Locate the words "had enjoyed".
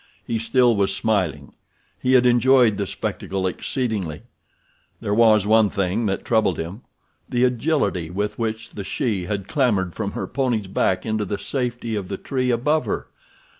2.13-2.77